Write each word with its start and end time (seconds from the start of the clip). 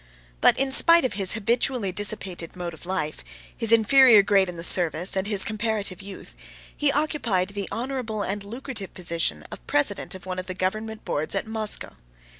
But 0.41 0.57
in 0.57 0.71
spite 0.71 1.05
of 1.05 1.13
his 1.13 1.33
habitually 1.33 1.91
dissipated 1.91 2.55
mode 2.55 2.73
of 2.73 2.87
life, 2.87 3.23
his 3.55 3.71
inferior 3.71 4.23
grade 4.23 4.49
in 4.49 4.55
the 4.55 4.63
service, 4.63 5.15
and 5.15 5.27
his 5.27 5.43
comparative 5.43 6.01
youth, 6.01 6.33
he 6.75 6.91
occupied 6.91 7.49
the 7.49 7.69
honorable 7.71 8.23
and 8.23 8.43
lucrative 8.43 8.95
position 8.95 9.43
of 9.51 9.67
president 9.67 10.15
of 10.15 10.25
one 10.25 10.39
of 10.39 10.47
the 10.47 10.55
government 10.55 11.05
boards 11.05 11.35
at 11.35 11.45
Moscow. 11.45 11.93